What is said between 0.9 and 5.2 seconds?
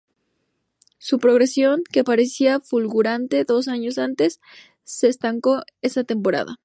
Su progresión, que parecía fulgurante dos años antes, se